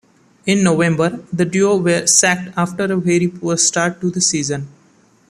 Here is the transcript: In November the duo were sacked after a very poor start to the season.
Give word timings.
In 0.47 0.63
November 0.63 1.19
the 1.31 1.45
duo 1.45 1.77
were 1.77 2.07
sacked 2.07 2.53
after 2.57 2.85
a 2.85 2.97
very 2.97 3.27
poor 3.27 3.55
start 3.55 4.01
to 4.01 4.09
the 4.09 4.19
season. 4.19 4.67